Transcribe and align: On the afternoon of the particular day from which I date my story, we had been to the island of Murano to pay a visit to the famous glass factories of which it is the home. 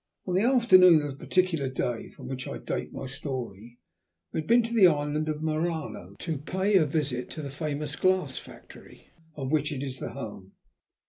On 0.25 0.33
the 0.33 0.41
afternoon 0.41 1.03
of 1.03 1.11
the 1.11 1.23
particular 1.27 1.69
day 1.69 2.09
from 2.09 2.27
which 2.27 2.47
I 2.47 2.57
date 2.57 2.91
my 2.91 3.05
story, 3.05 3.77
we 4.33 4.39
had 4.39 4.47
been 4.47 4.63
to 4.63 4.73
the 4.73 4.87
island 4.87 5.29
of 5.29 5.43
Murano 5.43 6.15
to 6.21 6.39
pay 6.39 6.75
a 6.77 6.87
visit 6.87 7.29
to 7.29 7.43
the 7.43 7.51
famous 7.51 7.95
glass 7.95 8.35
factories 8.39 9.03
of 9.35 9.51
which 9.51 9.71
it 9.71 9.83
is 9.83 9.99
the 9.99 10.09
home. 10.13 10.53